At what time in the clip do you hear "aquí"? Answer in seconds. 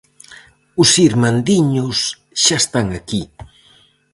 2.99-3.21